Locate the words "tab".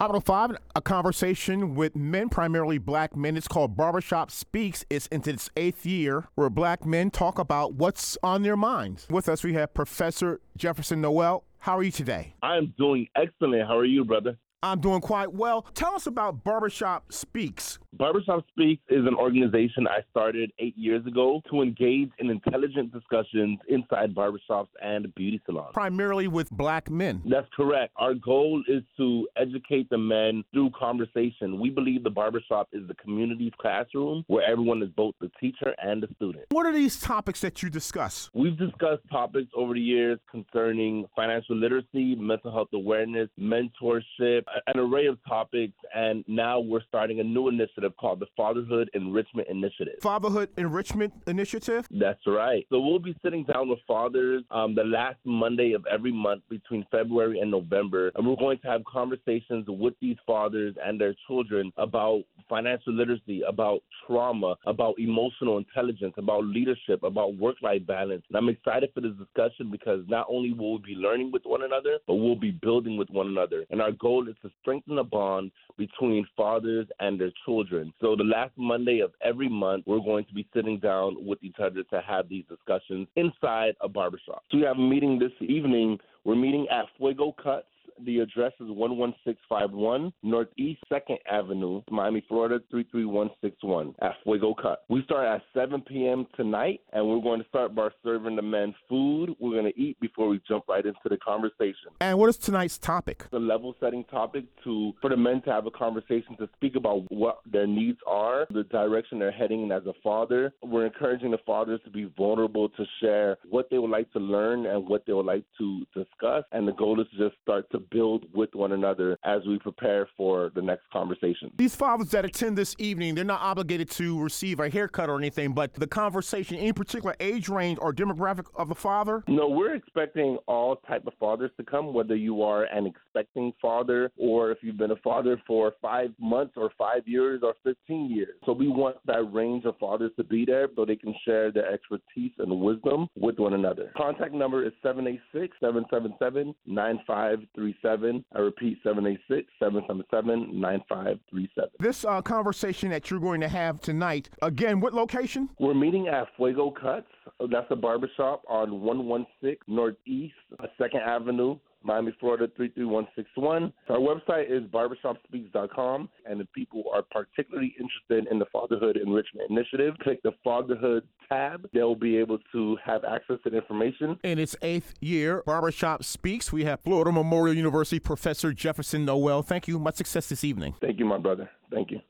171.28-171.68